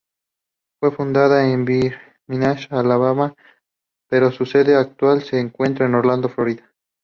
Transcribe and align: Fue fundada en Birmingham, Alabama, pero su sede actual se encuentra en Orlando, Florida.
Fue 0.79 0.89
fundada 0.89 1.47
en 1.47 1.63
Birmingham, 1.63 2.57
Alabama, 2.71 3.35
pero 4.09 4.31
su 4.31 4.47
sede 4.47 4.75
actual 4.75 5.21
se 5.21 5.39
encuentra 5.39 5.85
en 5.85 5.93
Orlando, 5.93 6.27
Florida. 6.27 6.73